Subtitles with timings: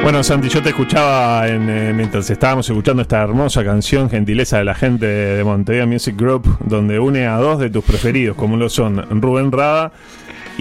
[0.04, 4.64] Bueno, Santi, yo te escuchaba en, eh, mientras estábamos escuchando esta hermosa canción, gentileza de
[4.64, 8.68] la gente de Montevideo Music Group, donde une a dos de tus preferidos, como lo
[8.68, 9.92] son Rubén Rada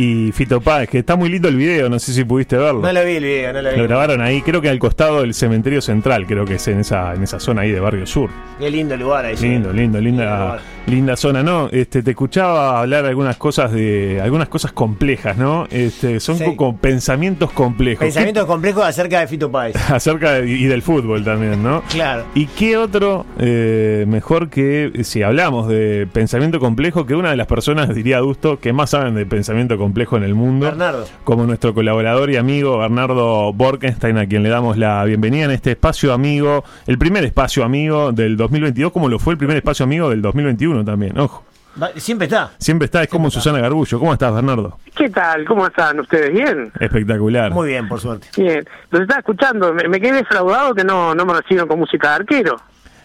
[0.00, 2.80] y Fito Páez, que está muy lindo el video, no sé si pudiste verlo.
[2.80, 3.76] No lo vi el video, no lo vi.
[3.76, 7.14] Lo grabaron ahí, creo que al costado del cementerio central, creo que es en esa,
[7.14, 8.30] en esa zona ahí de Barrio Sur.
[8.58, 9.36] Qué lindo lugar ahí.
[9.36, 9.48] sí.
[9.48, 11.68] Lindo, lindo, linda, linda zona, ¿no?
[11.70, 15.66] Este, te escuchaba hablar algunas cosas de, algunas cosas complejas, ¿no?
[15.70, 16.44] Este, son Sí.
[16.56, 18.04] como pensamientos complejos.
[18.04, 19.74] Pensamientos complejos acerca de Fito Páez.
[19.74, 21.82] ¿Qué- acerca de- y del fútbol también, ¿no?
[21.90, 22.24] Claro.
[22.34, 27.46] ¿Y qué otro eh, mejor que, si hablamos de pensamiento complejo, que una de las
[27.46, 30.66] personas, diría Adusto, que más saben de pensamiento complejo en el mundo?
[30.66, 31.06] Bernardo.
[31.24, 35.72] Como nuestro colaborador y amigo Bernardo Borkenstein, a quien le damos la bienvenida en este
[35.72, 40.08] espacio amigo, el primer espacio amigo del 2022, como lo fue el primer espacio amigo
[40.08, 41.44] del 2021 también, ojo.
[41.96, 42.50] Siempre está.
[42.58, 43.98] Siempre está, es como Susana Garbullo.
[43.98, 44.78] ¿Cómo estás, Bernardo?
[44.94, 45.44] ¿Qué tal?
[45.44, 46.32] ¿Cómo están ustedes?
[46.32, 46.72] ¿Bien?
[46.80, 47.52] Espectacular.
[47.52, 48.28] Muy bien, por suerte.
[48.36, 48.64] Bien.
[48.90, 49.72] Los estaba escuchando.
[49.72, 52.56] Me, me quedé defraudado que no, no me recibieron con música de arquero.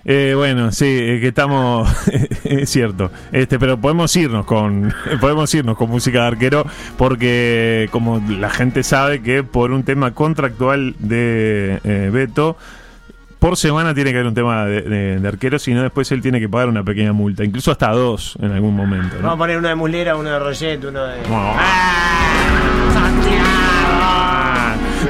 [0.07, 1.89] Eh, bueno, sí, eh, que estamos,
[2.43, 6.63] es cierto, este, pero podemos irnos con, podemos irnos con música de arquero
[6.95, 12.55] porque como la gente sabe que por un tema contractual de eh, Beto
[13.39, 16.21] por semana tiene que haber un tema de, de- de arquero, si no después él
[16.21, 19.15] tiene que pagar una pequeña multa, incluso hasta dos en algún momento.
[19.17, 19.23] ¿no?
[19.23, 21.15] Vamos a poner uno de Mulera, uno de Roget, uno de.
[21.31, 22.44] ¡Ah!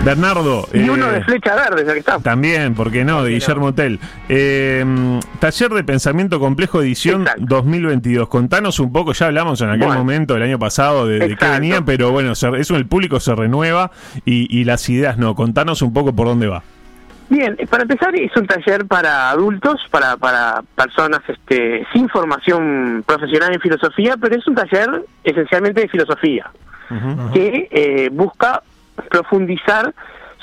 [0.04, 0.68] Bernardo.
[0.74, 2.20] Y eh, uno de flecha verde, ya que está.
[2.20, 3.24] También, ¿por qué no?
[3.24, 4.00] De Guillermo Tell.
[4.30, 7.44] Eh, taller de Pensamiento Complejo Edición Exacto.
[7.48, 8.28] 2022.
[8.28, 10.00] Contanos un poco, ya hablamos en aquel Bueno.
[10.00, 13.92] momento, el año pasado, de, de qué venían, pero bueno, eso el público se renueva
[14.26, 15.36] y, y las ideas no.
[15.36, 16.64] Contanos un poco por dónde va.
[17.28, 23.52] Bien, para empezar es un taller para adultos, para, para personas este, sin formación profesional
[23.52, 26.52] en filosofía, pero es un taller esencialmente de filosofía,
[27.34, 28.62] que eh, busca
[29.10, 29.94] profundizar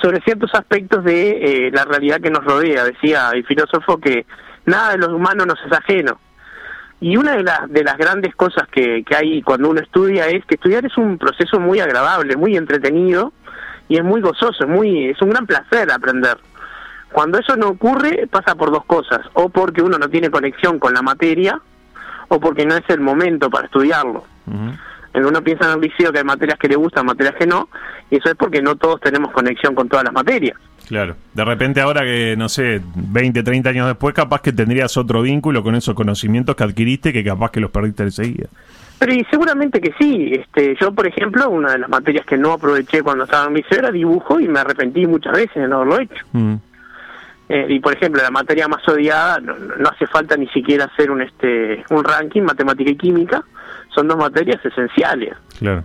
[0.01, 2.85] sobre ciertos aspectos de eh, la realidad que nos rodea.
[2.85, 4.27] Decía el filósofo que
[4.67, 6.19] nada de lo humano nos es ajeno.
[7.01, 10.45] Y una de, las de las grandes cosas que, que hay cuando uno estudia es
[10.45, 13.33] que estudiar es un proceso muy agradable, muy entretenido
[13.89, 16.39] y es muy gozoso, es, muy, es un gran placer aprender.
[17.13, 20.95] Cuando eso no ocurre, pasa por dos cosas, o porque uno no tiene conexión con
[20.95, 21.61] la materia,
[22.29, 24.25] o porque no es el momento para estudiarlo.
[25.15, 27.69] Uno piensa en el liceo que hay materias que le gustan, materias que no,
[28.11, 30.57] y eso es porque no todos tenemos conexión con todas las materias.
[30.89, 31.17] Claro.
[31.35, 35.63] De repente ahora que, no sé, 20, 30 años después, capaz que tendrías otro vínculo
[35.63, 38.49] con esos conocimientos que adquiriste que capaz que los perdiste enseguida.
[38.99, 40.33] Pero y seguramente que sí.
[40.33, 43.79] Este, yo, por ejemplo, una de las materias que no aproveché cuando estaba en liceo
[43.79, 46.25] era dibujo y me arrepentí muchas veces de no haberlo hecho.
[46.33, 46.55] Mm.
[47.49, 50.85] Eh, y por ejemplo, la materia más odiada, no, no- no hace falta ni siquiera
[50.87, 53.43] hacer un este un ranking, matemática y química,
[53.95, 55.35] son dos materias esenciales.
[55.59, 55.85] Claro.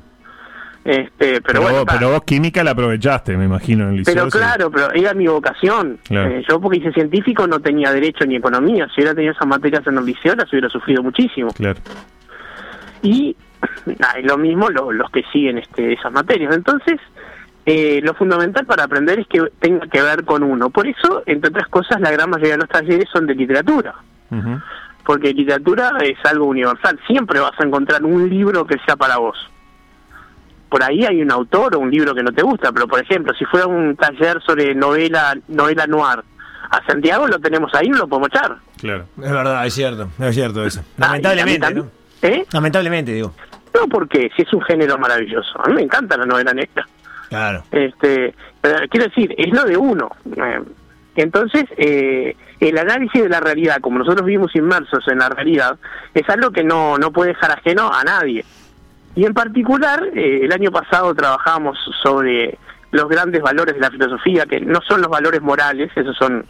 [0.85, 4.13] Este, pero, Pero, bueno, vos, pero vos química la aprovechaste, me imagino, en el liceo.
[4.16, 6.00] Pero claro, pero era mi vocación.
[6.07, 6.29] Claro.
[6.31, 8.88] Eh, yo porque hice científico no tenía derecho ni economía.
[8.95, 11.50] Si hubiera tenido esas materias en el liceo las hubiera sufrido muchísimo.
[11.53, 11.79] Claro.
[13.01, 13.35] y
[14.01, 16.56] ah, y lo mismo lo- los que siguen este, esas materias.
[16.56, 17.00] Entonces,
[17.66, 20.69] eh, lo fundamental para aprender es que tenga que ver con uno.
[20.69, 23.94] Por eso, entre otras cosas, la gran mayoría de los talleres son de literatura,
[24.31, 24.62] Ujú.
[25.07, 27.00] Porque literatura es algo universal.
[27.07, 29.38] Siempre vas a encontrar un libro que sea para vos.
[30.69, 33.34] Por ahí hay un autor o un libro que no te gusta, pero por ejemplo,
[33.34, 36.19] si fuera un taller sobre novela novela noir,
[36.69, 38.57] a Santiago lo tenemos ahí, no lo podemos echar.
[38.81, 39.06] Claro.
[39.16, 40.09] Es verdad, es cierto.
[40.19, 40.81] Es cierto eso.
[40.97, 42.28] Ah, Lamentablemente, también- ¿no?
[42.28, 42.45] ¿Eh?
[42.51, 43.33] Lamentablemente, digo.
[43.74, 45.57] No, porque si es un género maravilloso.
[45.63, 46.86] A mí me encanta la novela negra.
[47.30, 47.63] Claro.
[47.71, 50.09] Este, pero quiero decir, es lo de uno.
[50.36, 50.59] Eh,
[51.18, 55.78] entonces, eh, el análisis de la realidad, como nosotros vivimos inmersos en la realidad,
[56.14, 58.46] es algo que no, no puede dejar ajeno a nadie.
[59.16, 62.60] Y en particular, eh, el año pasado trabajamos sobre
[62.92, 66.46] los grandes valores de la filosofía, que no son los valores morales, esos son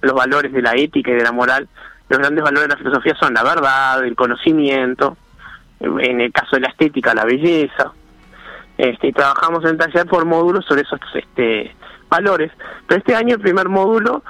[0.00, 1.68] los valores de la ética y de la moral.
[2.08, 5.16] Los grandes valores de la filosofía son la verdad, el conocimiento,
[5.80, 7.90] en el caso de la estética, la belleza.
[8.78, 11.74] Este, trabajamos en taller por módulos sobre esos este,
[12.12, 12.52] valores.
[12.86, 14.22] Pero este año el primer módulo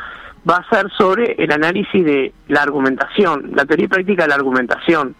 [0.49, 4.37] va a ser sobre el análisis de la argumentación, la teoría y práctica de la
[4.37, 5.15] argumentación.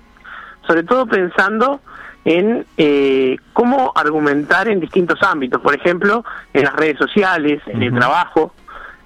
[0.67, 1.81] Sobre todo pensando
[2.25, 6.25] en eh, cómo argumentar en distintos ámbitos, por ejemplo,
[6.55, 8.55] en las redes sociales, en el trabajo,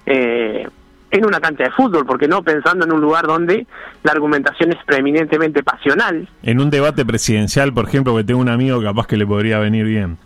[0.05, 0.67] eh,
[1.09, 3.65] en una cancha de fútbol, porque no pensando en un lugar donde
[4.03, 6.27] la argumentación es preeminentemente pasional.
[6.43, 9.85] En un debate presidencial, por ejemplo, que tengo un amigo capaz que le podría venir
[9.85, 10.17] bien.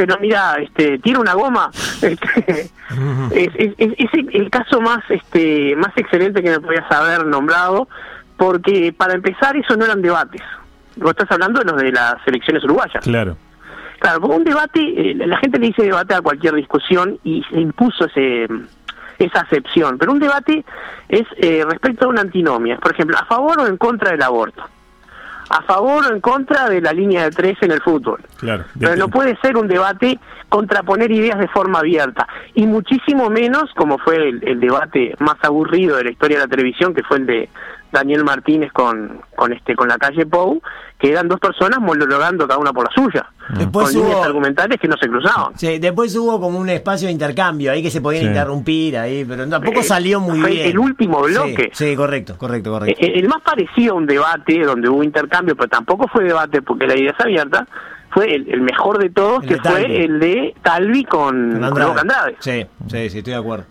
[0.00, 1.70] Pero mira, este, tiene una goma.
[2.02, 2.70] Este,
[3.30, 3.50] es,
[3.98, 7.86] es- el caso más, este, más excelente que me podías haber nombrado,
[8.38, 10.40] porque para empezar eso no eran debates.
[10.96, 13.04] Vos estás hablando de los de las elecciones uruguayas.
[13.04, 13.36] Claro.
[13.98, 14.80] Claro, porque un debate,
[15.10, 18.48] eh, la gente le dice debate a cualquier discusión y se impuso ese
[19.18, 20.64] esa acepción, pero un debate
[21.10, 24.64] es eh, respecto a una antinomia, por ejemplo, a favor o en contra del aborto,
[25.50, 28.20] a favor o en contra de la línea de tres en el fútbol.
[28.38, 28.64] Claro.
[28.78, 30.18] Pero no puede ser un debate
[30.48, 35.96] contraponer ideas de forma abierta, y muchísimo menos como fue el, el debate más aburrido
[35.96, 37.48] de la historia de la televisión, que fue el de
[37.92, 40.60] Daniel Martínez con, con este con la calle Pou,
[40.98, 43.26] que eran dos personas monologando cada una por la suya,
[43.56, 45.56] Después con líneas hubo- argumentales que no se cruzaban.
[45.56, 48.28] Sí, después hubo como un espacio de intercambio ahí que se podían Sí.
[48.28, 50.68] interrumpir ahí, pero tampoco Eh, salió muy bien.
[50.70, 51.70] el último bloque.
[51.72, 53.04] Sí, correcto, correcto, correcto.
[53.04, 56.86] Eh, El más parecido a un debate donde hubo intercambio, pero tampoco fue debate porque
[56.86, 57.66] la idea es abierta,
[58.10, 61.50] fue el, el mejor de todos, El que de fue el de Talvi con, Con
[61.52, 61.88] con Andrade.
[61.88, 62.36] Boca Andrade.
[62.40, 63.64] Sí, sí, sí, estoy de acuerdo.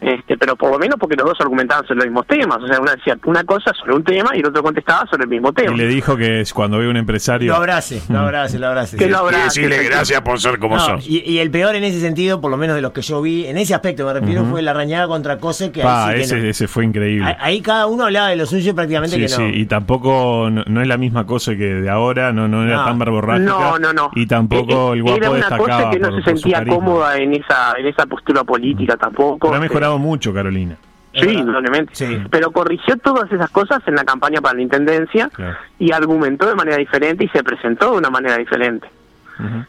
[0.00, 2.58] Este, pero por lo menos porque los dos argumentaban sobre los mismos temas.
[2.62, 5.30] O sea, una decía una cosa sobre un tema y el otro contestaba sobre el
[5.30, 5.72] mismo tema.
[5.72, 7.50] Y le dijo que es cuando ve un empresario.
[7.52, 8.96] Lo abrace, lo abrace, lo abrace.
[8.96, 9.10] Que sí.
[9.10, 10.20] lo abrace, efectivamente.
[10.22, 12.82] por ser como No, y, y el peor en ese sentido, por lo menos de
[12.82, 15.82] los que yo vi, en ese aspecto me refiero, fue la rañada contra Cose, que
[15.82, 16.48] Pa, ahí sí que ese, no.
[16.50, 17.26] ese fue increíble.
[17.28, 19.48] Ahí- Ahí cada uno hablaba de lo suyo y prácticamente Sí, que sí, no.
[19.48, 22.84] y tampoco no, no es la misma cosa que de ahora, no, no era No.
[22.84, 23.50] tan verborrágica.
[23.50, 24.10] No, no, no.
[24.14, 27.16] Y tampoco Eh, el guapo Era una destacaba cosa que no por- se sentía cómoda
[27.16, 29.48] en esa en esa postura política tampoco.
[29.48, 29.50] Eh,
[29.86, 30.76] mejorado mucho, Carolina.
[31.14, 31.94] Sí, indudablemente.
[31.94, 32.22] Sí.
[32.30, 35.56] Pero corrigió todas esas cosas en la campaña para la intendencia Claro.
[35.78, 38.88] y argumentó de manera diferente y se presentó de una manera diferente.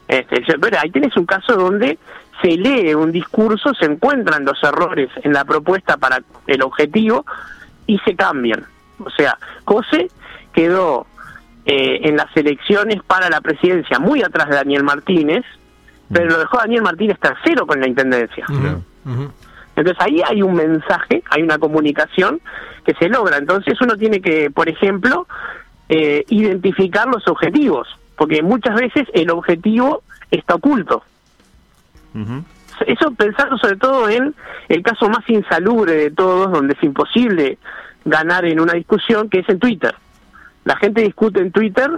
[0.08, 1.98] Este, pero ahí tenés un caso donde
[2.42, 7.26] se lee un discurso, se encuentran los errores en la propuesta para el objetivo
[7.86, 8.64] y se cambian.
[9.04, 10.08] O sea, Cose
[10.54, 11.06] quedó
[11.66, 15.44] eh, en las elecciones para la presidencia muy atrás de Daniel Martínez,
[16.12, 18.46] pero lo dejó Daniel Martínez tercero con la intendencia.
[19.78, 22.42] Entonces ahí hay un mensaje, hay una comunicación
[22.84, 23.38] que se logra.
[23.38, 25.28] Entonces uno tiene que, por ejemplo,
[25.88, 27.88] eh, identificar los objetivos,
[28.18, 31.04] porque muchas veces el objetivo está oculto.
[32.86, 34.34] Eso pensando sobre todo en
[34.70, 37.58] el caso más insalubre de todos, donde es imposible
[38.04, 39.94] ganar en una discusión, que es en Twitter.
[40.66, 41.90] La gente discute en Twitter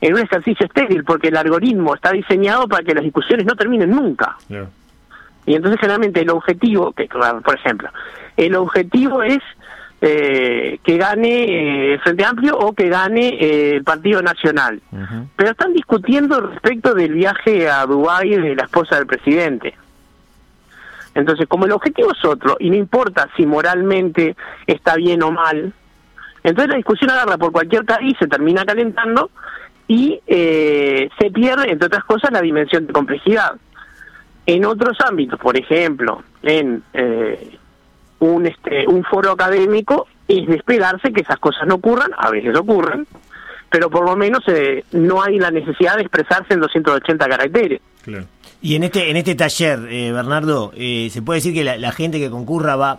[0.00, 3.90] en un ejercicio estéril, porque el algoritmo está diseñado para que las discusiones no terminen
[3.90, 4.36] nunca.
[5.46, 7.90] Y entonces generalmente el objetivo, que por ejemplo,
[8.36, 9.40] el objetivo es
[10.00, 14.80] eh, que gane eh, el Frente Amplio o que gane eh, el Partido Nacional.
[15.36, 19.74] Pero están discutiendo respecto del viaje a Dubái de la esposa del presidente.
[21.14, 24.34] Entonces, como el objetivo es otro, y no importa si moralmente
[24.66, 25.72] está bien o mal,
[26.42, 29.30] entonces la discusión agarra por cualquier cariz, se termina calentando
[29.86, 33.52] y eh, se pierde, entre otras cosas, la dimensión de complejidad.
[34.46, 37.56] En otros ámbitos, por ejemplo, en eh,
[38.18, 42.56] un, este, un foro académico, es de esperarse que esas cosas no ocurran, a veces
[42.56, 43.06] ocurren,
[43.70, 47.80] pero por lo menos eh, no hay la necesidad de expresarse en 280 caracteres.
[48.02, 48.26] Claro.
[48.60, 51.92] Y en este en este taller, eh, Bernardo, eh, se puede decir que la, la
[51.92, 52.98] gente que concurra va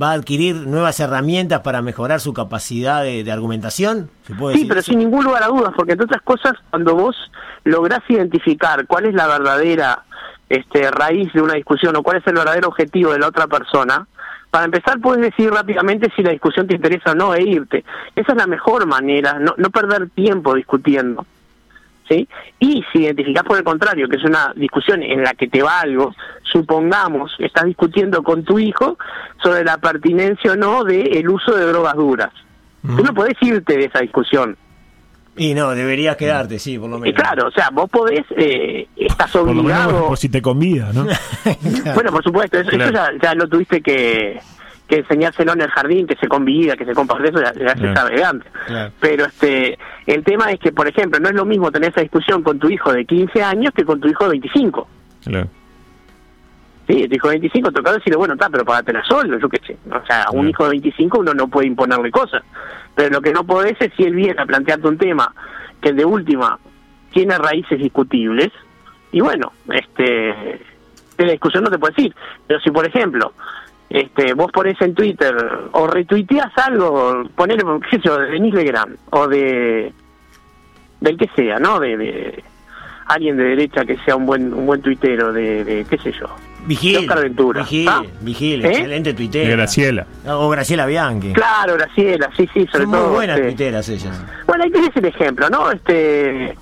[0.00, 4.08] va a adquirir nuevas herramientas para mejorar su capacidad de, de argumentación.
[4.24, 4.90] ¿Se puede Sí, decir pero eso?
[4.92, 7.16] sin ningún lugar a dudas, porque entre otras cosas, cuando vos
[7.64, 10.04] lográs identificar cuál es la verdadera
[10.50, 14.06] este, raíz de una discusión o cuál es el verdadero objetivo de la otra persona,
[14.50, 17.84] para empezar puedes decir rápidamente si la discusión te interesa o no e irte.
[18.16, 21.24] Esa es la mejor manera, no, no perder tiempo discutiendo.
[22.08, 22.28] ¿Sí?
[22.58, 25.78] Y si identificás por el contrario que es una discusión en la que te va
[25.78, 28.98] algo, supongamos, estás discutiendo con tu hijo
[29.40, 32.32] sobre la pertinencia o no del uso de drogas duras.
[32.82, 34.56] Tú no podés irte de esa discusión.
[35.36, 37.20] Y no, deberías quedarte, sí, por lo Y menos.
[37.22, 40.08] claro, o sea, vos podés, eh, estás Por lo menos obligado.
[40.08, 41.06] por si te convida, ¿no?
[41.94, 42.84] Bueno, por supuesto, eso, Claro.
[42.84, 44.40] eso ya, ya lo tuviste que,
[44.88, 47.94] que enseñárselo en el jardín, que se convida, que se comparte eso, ya, ya se
[47.94, 48.52] sabe de antes.
[48.66, 48.92] Claro.
[49.00, 52.42] Pero este, el tema es que, por ejemplo, no es lo mismo tener esa discusión
[52.42, 54.88] con tu hijo de 15 años que con tu hijo de 25.
[55.24, 55.48] Claro.
[56.88, 59.76] Sí, tu hijo de 25 toca decirle, bueno, está, pero pagátela solo, yo qué sé.
[59.90, 60.48] O sea, a un Claro.
[60.50, 62.42] hijo de 25 uno no puede imponerle cosas.
[62.94, 65.32] Pero lo que no podés es si él viene a plantearte un tema
[65.80, 66.58] que de última
[67.12, 68.50] tiene raíces discutibles,
[69.12, 70.60] y bueno, este,
[71.18, 72.14] la discusión no te puedes ir.
[72.46, 73.32] Pero si, por ejemplo,
[73.88, 75.34] este, vos ponés en Twitter
[75.72, 79.92] o retuiteas algo, ponele, qué sé yo, de o de
[81.00, 81.80] del que sea, ¿no?
[81.80, 82.44] De, de
[83.06, 86.26] alguien de derecha que sea un buen un buen tuitero, de, de qué sé yo.
[86.66, 87.62] Vigil, Oscar Ventura.
[87.62, 88.02] Vigil, ¿Ah?
[88.20, 88.68] Vigil, ¿Eh?
[88.68, 89.50] excelente De tuitera.
[89.50, 90.06] Graciela.
[90.26, 91.32] O Graciela Bianchi.
[91.32, 93.10] Claro, Graciela, sí, sí, sobre Son muy todo.
[93.12, 94.24] buenas este, tuiteras ellas.
[94.46, 95.70] Bueno, ahí tenés el ejemplo, ¿no?
[95.70, 96.56] Este,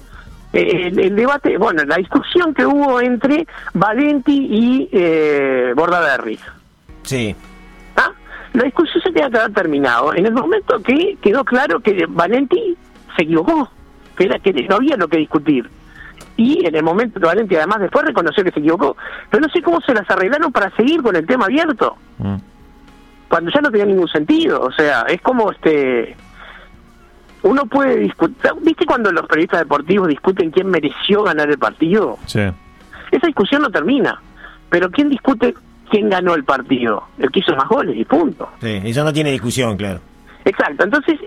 [0.52, 6.38] el, el debate, bueno, la discusión que hubo entre Valenti y eh, Bordaberry.
[7.02, 7.34] Sí.
[7.96, 8.10] ¿ah?
[8.54, 12.76] La discusión se tenía que haber terminado en el momento que quedó claro que Valenti
[13.16, 13.70] se equivocó,
[14.16, 15.68] que, era, que no había lo que discutir.
[16.38, 18.96] Y en el momento Valenti además después reconoció que se equivocó,
[19.28, 22.36] pero no sé cómo se las arreglaron para seguir con el tema abierto Mm.
[23.28, 24.60] cuando ya no tenía ningún sentido.
[24.62, 26.16] O sea, es como este.
[27.42, 28.36] Uno puede discutir.
[28.62, 32.18] ¿Viste cuando los periodistas deportivos discuten quién mereció ganar el partido?
[32.26, 32.40] Sí.
[33.10, 34.20] Esa discusión no termina.
[34.70, 35.54] Pero ¿quién discute
[35.90, 37.04] quién ganó el partido?
[37.18, 38.48] El que hizo más goles y punto.
[38.60, 40.00] Sí, eso no tiene discusión, claro.
[40.44, 40.84] Exacto.
[40.84, 41.18] Entonces,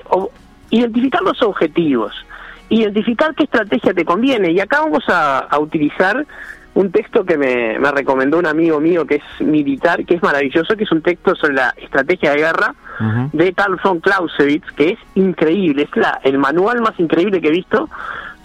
[0.70, 2.14] identificar los objetivos,
[2.76, 4.52] identificar qué estrategia te conviene.
[4.52, 6.26] Y acá vamos a, a utilizar
[6.74, 10.76] un texto que me, me recomendó un amigo mío que es militar, que es maravilloso,
[10.78, 12.74] que es un texto sobre la estrategia de guerra
[13.34, 17.52] de Carl von Clausewitz, que es increíble, es la, el manual más increíble que he
[17.52, 17.90] visto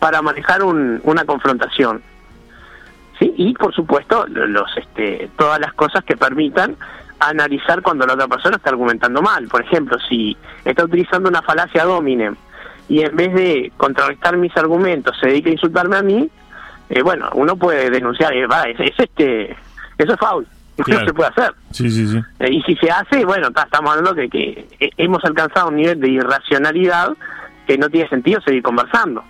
[0.01, 2.03] para manejar un- una confrontación.
[3.19, 3.33] ¿Sí?
[3.37, 6.77] Y por supuesto, lo- los este, todas las cosas que permitan
[7.21, 9.47] analizar cuando la otra persona está argumentando mal.
[9.49, 12.35] Por ejemplo, si está utilizando una falacia dominem
[12.89, 16.29] y en vez de contrarrestar mis argumentos se dedica a insultarme a mí,
[16.89, 19.51] eh, bueno, uno puede denunciar, eh, va, es, es este,
[19.99, 21.01] eso es foul, Claro.
[21.03, 21.55] no se puede hacer.
[21.73, 22.19] Sí, sí, sí.
[22.41, 25.77] Eh, y si se hace, bueno, ta- estamos hablando de que eh, hemos alcanzado un
[25.77, 27.17] nivel de irracionalidad
[27.67, 29.25] que no tiene sentido seguir conversando.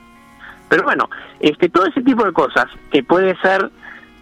[0.69, 1.09] Pero bueno,
[1.41, 3.71] este todo ese tipo de cosas que puede ser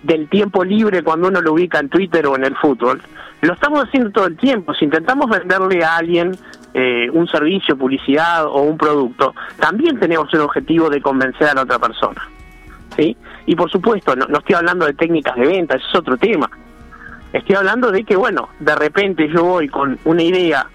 [0.02, 3.00] del tiempo libre cuando uno lo ubica en Twitter o en el fútbol,
[3.44, 4.74] lo estamos haciendo todo el tiempo.
[4.74, 6.36] Si intentamos venderle a alguien
[6.72, 11.62] eh, un servicio, publicidad o un producto, también tenemos el objetivo de convencer a la
[11.62, 12.28] otra persona.
[12.96, 13.16] ¿sí?
[13.46, 16.50] Y por supuesto, no, no estoy hablando de técnicas de venta, ese es otro tema.
[17.32, 20.66] Estoy hablando de que, bueno, de repente yo voy con una idea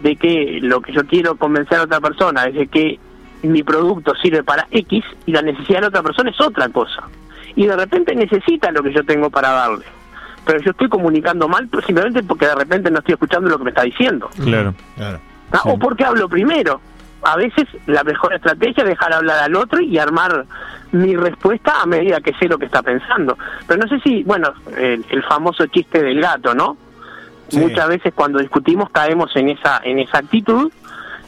[0.00, 2.98] de que lo que yo quiero convencer a otra persona es de que
[3.42, 7.02] mi producto sirve para X y la necesidad de la otra persona es otra cosa.
[7.54, 9.84] Y de repente necesita lo que yo tengo para darle.
[10.46, 13.64] Pero yo estoy comunicando mal pues, simplemente porque de repente no estoy escuchando lo que
[13.64, 14.30] me está diciendo.
[14.42, 14.74] Claro.
[14.96, 15.20] Claro.
[15.52, 15.70] Ah, Sí.
[15.72, 16.80] O porque hablo primero.
[17.22, 20.44] A veces la mejor estrategia es dejar hablar al otro y armar
[20.92, 23.36] mi respuesta a medida que sé lo que está pensando.
[23.66, 26.76] Pero no sé si, bueno, el, el famoso chiste del gato, ¿no?
[27.48, 27.58] Sí.
[27.58, 30.70] Muchas veces cuando discutimos caemos en esa en esa actitud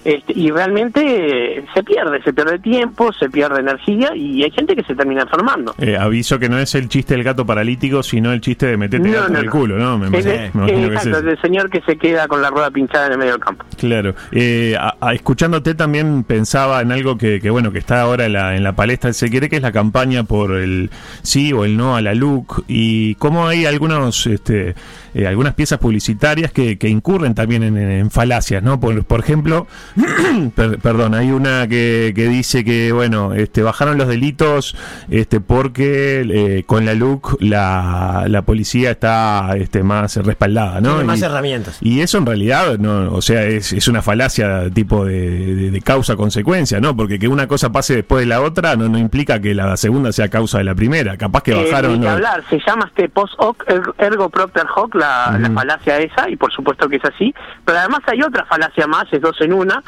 [0.05, 4.75] este, y realmente eh, se pierde, se pierde tiempo, se pierde energía y hay gente
[4.76, 5.75] que se termina enfermando.
[5.78, 9.09] Eh, aviso que no es el chiste del gato paralítico, sino el chiste de meterte
[9.09, 9.52] el No, gato no, en el no.
[9.52, 9.99] culo, ¿no?
[9.99, 12.43] Me, Es imagino- de- me imagino que es exacto, del señor que se queda con
[12.43, 13.64] la rueda pinchada en el medio del campo.
[13.76, 14.14] Claro.
[14.33, 18.33] Eh, a- a- escuchándote también pensaba en algo que, que, bueno, que está ahora en
[18.35, 20.90] la, en la palestra, se quiere que es la campaña por el
[21.23, 24.75] sí o el no a la LUC y cómo hay algunos, este,
[25.14, 28.78] eh, algunas piezas publicitarias que, que incurren también en, en falacias, ¿no?
[28.81, 29.67] Por, por ejemplo,
[30.83, 34.76] perdón, hay una que, que dice que, bueno, este, bajaron los delitos
[35.11, 40.90] este, porque eh, con la LUC la, la policía está este, más respaldada, ¿no?
[40.90, 41.78] Tiene más Y- herramientas.
[41.81, 45.81] y eso en realidad, no, o sea, es, es una falacia tipo de, de- de
[45.83, 46.97] causa-consecuencia, ¿no?
[46.97, 50.12] Porque que una cosa pase después de la otra no, no implica que la segunda
[50.12, 51.17] sea causa de la primera.
[51.17, 51.93] Capaz que Eh, bajaron.
[51.95, 52.11] ni que ¿no?
[52.12, 56.37] hablar, se llama este post hoc er- ergo propter hoc, la, la falacia esa, y
[56.37, 59.83] por supuesto que es así, pero además hay otra falacia más, es dos en una,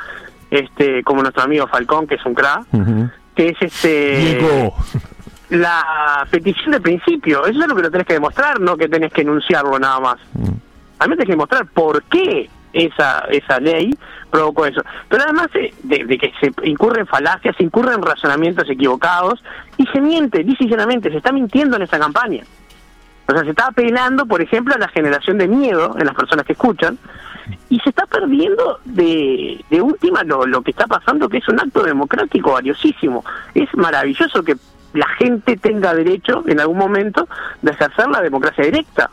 [0.51, 2.65] este como nuestro amigo Falcón, que es un crack,
[3.35, 4.75] que es este Diego.
[5.51, 9.13] la petición de principio, eso es lo que lo tenés que demostrar, no que tenés
[9.13, 10.17] que enunciarlo nada más.
[10.99, 13.91] A mí tenés que demostrar por qué esa esa ley
[14.31, 14.81] provocó eso.
[15.09, 19.43] Pero además de, de- de que se incurren falacias, se incurren razonamientos equivocados
[19.77, 22.45] y se miente, dice y llanamente, se está mintiendo en esa campaña.
[23.31, 26.45] O sea, se está apelando, por ejemplo, a la generación de miedo en las personas
[26.45, 26.99] que escuchan
[27.69, 31.61] y se está perdiendo de, de última lo, lo que está pasando, que es un
[31.61, 33.25] acto democrático valiosísimo.
[33.55, 34.57] Es maravilloso que
[34.95, 37.29] la gente tenga derecho en algún momento
[37.63, 39.11] de ejercer la democracia directa.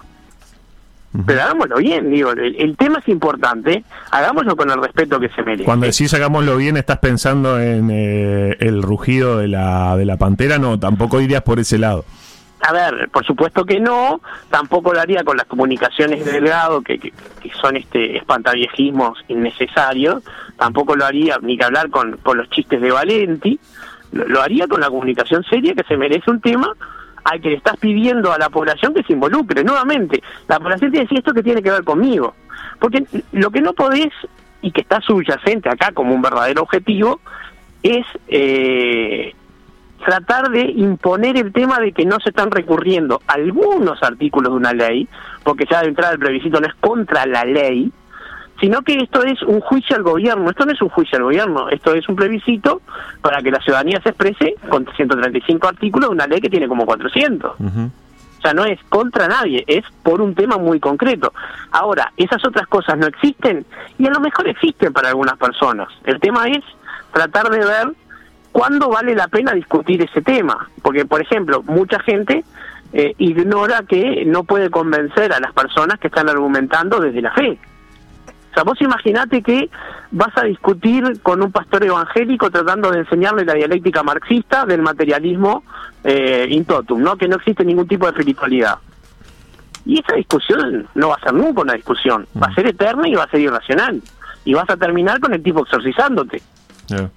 [1.26, 5.42] Pero hagámoslo bien, digo, el, el tema es importante, hagámoslo con el respeto que se
[5.42, 5.64] merece.
[5.64, 10.60] Cuando decís hagámoslo bien, ¿estás pensando en eh, el rugido de la, de la pantera?
[10.60, 12.06] No, tampoco irías por ese lado.
[12.62, 17.14] A ver, por supuesto que no, tampoco lo haría con las comunicaciones de Delgado, que,
[17.62, 20.24] son este espantaviejismos innecesarios,
[20.58, 23.60] tampoco lo haría ni que hablar con, con los chistes de Valenti,
[24.12, 26.74] lo, lo haría con la comunicación seria que se merece un tema
[27.24, 29.64] al que le estás pidiendo a la población que se involucre.
[29.64, 32.36] Nuevamente, la población tiene que decir esto que tiene que ver conmigo,
[32.80, 34.14] porque lo que no podés,
[34.62, 37.20] y que está subyacente acá como un verdadero objetivo,
[37.84, 38.06] es...
[38.28, 39.36] Eh,
[40.08, 44.72] tratar de imponer el tema de que no se están recurriendo algunos artículos de una
[44.72, 45.06] ley,
[45.44, 47.92] porque ya de entrada el plebiscito no es contra la ley,
[48.58, 50.50] sino que esto es un juicio al gobierno.
[50.50, 52.82] Esto no es un juicio al gobierno, esto es un plebiscito
[53.22, 56.86] para que la ciudadanía se exprese con 135 artículos de una ley que tiene como
[56.86, 57.56] 400.
[57.60, 61.34] O sea, no es contra nadie, es por un tema muy concreto.
[61.72, 63.66] Ahora, esas otras cosas no existen
[64.00, 65.90] y a lo mejor existen para algunas personas.
[66.06, 66.64] El tema es
[67.12, 67.94] tratar de ver
[68.58, 70.68] cuándo vale la pena discutir ese tema.
[70.82, 72.44] Porque, por ejemplo, mucha gente
[72.92, 77.60] eh, ignora que no puede convencer a las personas que están argumentando desde la fe.
[78.50, 79.70] O sea, vos imaginate que
[80.10, 85.64] vas a discutir con un pastor evangélico tratando de enseñarle la dialéctica marxista del materialismo
[86.04, 87.16] eh, in totum, ¿no?
[87.16, 88.80] Que no existe ningún tipo de espiritualidad.
[89.86, 93.14] Y esa discusión no va a ser nunca una discusión, va a ser eterna y
[93.14, 94.02] va a ser irracional.
[94.46, 96.42] Y vas a terminar con el tipo exorcizándote.
[96.88, 97.12] Ya.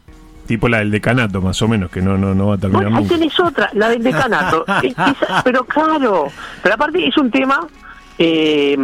[0.46, 2.98] Tipo la del decanato, más o menos, que no, no, no va a terminar Bueno,
[2.98, 4.64] ahí tenés otra, la del decanato.
[4.82, 6.26] Es- es- pero claro,
[6.62, 7.66] pero aparte es un tema
[8.18, 8.76] eh,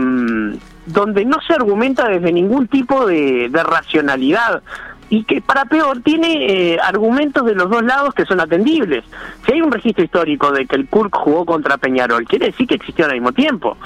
[0.87, 4.63] donde no se argumenta desde ningún tipo de, de racionalidad
[5.09, 9.05] y que para peor tiene eh, argumentos de los dos lados que son atendibles.
[9.45, 12.75] Si hay un registro histórico de que el Kurk jugó contra Peñarol, quiere decir que
[12.75, 13.77] existió al mismo tiempo.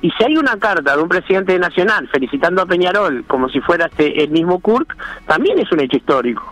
[0.00, 3.86] Y si hay una carta de un presidente nacional felicitando a Peñarol como si fuera
[3.86, 6.42] este, el mismo Kurk, también es un hecho histórico.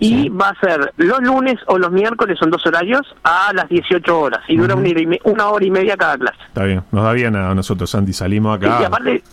[0.00, 4.16] Y va a ser los lunes o los miércoles, son dos horarios, a las 18
[4.20, 4.40] horas.
[4.46, 6.38] Y dura una, hora y me- una hora y media cada clase.
[6.46, 8.78] Está bien, nos da bien a nosotros, Santi, salimos acá.
[8.80, 9.24] y aparte,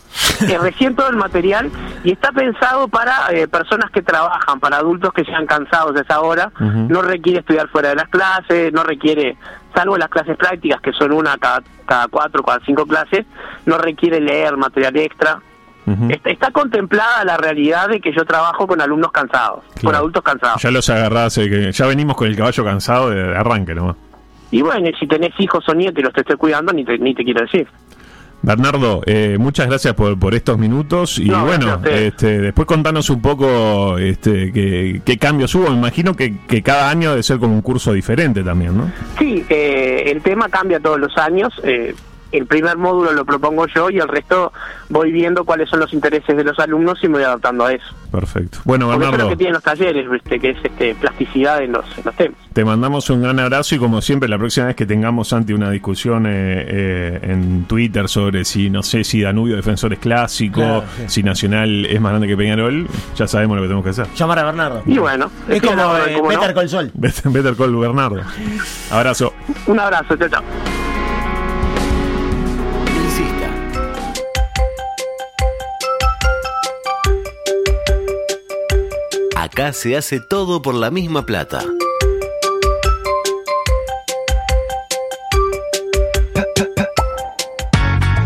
[0.49, 1.69] eh, recién todo el material
[2.03, 6.19] y está pensado para eh, personas que trabajan, para adultos que sean cansados de esa
[6.21, 6.51] hora.
[6.59, 9.37] No requiere estudiar fuera de las clases, no requiere,
[9.75, 13.23] salvo las clases prácticas, que son una cada, cada cuatro, cada cinco clases,
[13.67, 15.39] no requiere leer material extra.
[16.09, 20.61] Está, está contemplada la realidad de que yo trabajo con alumnos cansados, con adultos cansados.
[20.61, 23.95] Ya los agarrás, eh, que ya venimos con el caballo cansado de, arranque nomás.
[24.51, 27.13] Y bueno, si tenés hijos o nietos y los te estoy cuidando, ni te, ni
[27.13, 27.67] te quiero decir.
[28.41, 33.21] Bernardo, eh, muchas gracias por, por estos minutos y No, bueno, este, después contanos un
[33.21, 35.69] poco este, qué, qué cambios hubo.
[35.69, 38.91] Me imagino que, que cada año debe ser como un curso diferente también, ¿no?
[39.17, 41.53] Sí, eh, el tema cambia todos los años.
[41.63, 41.95] eh,
[42.31, 44.51] el primer módulo lo propongo yo y el resto
[44.89, 47.85] voy viendo cuáles son los intereses de los alumnos y me voy adaptando a eso.
[48.11, 48.59] Perfecto.
[48.63, 50.39] Bueno, Porque eso es Bernardo, lo que tienen los talleres, ¿viste?
[50.39, 52.37] que es este, plasticidad en los, en los temas.
[52.53, 55.69] te mandamos un gran abrazo y como siempre, la próxima vez que tengamos ante una
[55.69, 56.29] discusión eh,
[56.67, 61.03] eh, en Twitter sobre si, no sé, si Danubio Defensor es clásico, Claro, sí.
[61.07, 64.07] si Nacional es más grande que Peñarol, ya sabemos lo que tenemos que hacer.
[64.15, 64.83] Llamar a Bernardo.
[64.85, 66.39] Y bueno, Es la como orden, eh, ¿cómo no?
[66.39, 66.91] Better Call Sol.
[66.93, 68.21] Better Better Call Bernardo.
[68.91, 69.33] Abrazo.
[69.67, 70.74] Un abrazo, chao, chao.
[79.57, 81.63] Acá se hace todo por la misma plata.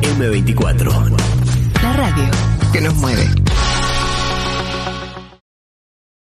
[0.01, 1.15] M24.
[1.83, 2.31] La radio
[2.73, 3.48] que nos mueve.